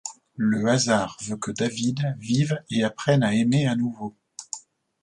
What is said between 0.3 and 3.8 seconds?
Le hasard veut que David vive et apprenne à aimer à